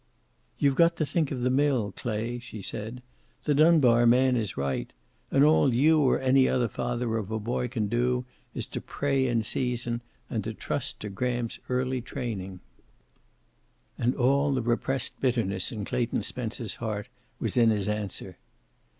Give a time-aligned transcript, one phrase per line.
[0.57, 3.03] "You've got to think of the mill, Clay," she said.
[3.43, 4.91] "The Dunbar man is right.
[5.29, 8.25] And all you or any other father of a boy can do
[8.55, 12.61] is to pray in season, and to trust to Graham's early training."
[13.99, 17.07] And all the repressed bitterness in Clayton Spencer's heart
[17.39, 18.39] was in his answer.